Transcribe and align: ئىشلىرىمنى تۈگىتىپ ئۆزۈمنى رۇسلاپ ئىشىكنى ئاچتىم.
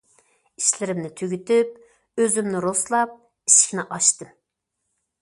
ئىشلىرىمنى 0.61 1.11
تۈگىتىپ 1.21 1.77
ئۆزۈمنى 2.23 2.65
رۇسلاپ 2.69 3.15
ئىشىكنى 3.21 3.89
ئاچتىم. 3.97 4.37